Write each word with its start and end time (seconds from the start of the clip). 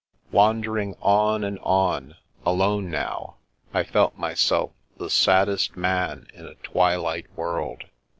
Wandering 0.31 0.95
on 1.01 1.43
and 1.43 1.59
on, 1.59 2.15
alone 2.43 2.89
now, 2.89 3.35
I 3.71 3.83
felt 3.83 4.17
myself 4.17 4.71
the 4.97 5.11
saddest 5.11 5.77
man 5.77 6.27
in 6.33 6.47
a 6.47 6.55
twilight 6.55 7.27
world. 7.35 7.83